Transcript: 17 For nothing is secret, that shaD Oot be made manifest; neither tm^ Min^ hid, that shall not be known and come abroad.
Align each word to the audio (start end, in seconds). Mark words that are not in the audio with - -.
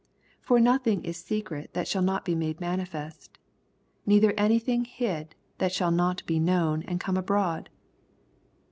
17 0.47 0.47
For 0.47 0.59
nothing 0.59 1.05
is 1.05 1.17
secret, 1.17 1.73
that 1.73 1.87
shaD 1.87 2.09
Oot 2.09 2.25
be 2.25 2.33
made 2.33 2.59
manifest; 2.59 3.37
neither 4.03 4.33
tm^ 4.33 4.59
Min^ 4.65 4.87
hid, 4.87 5.35
that 5.59 5.71
shall 5.71 5.91
not 5.91 6.25
be 6.25 6.39
known 6.39 6.81
and 6.87 6.99
come 6.99 7.17
abroad. 7.17 7.69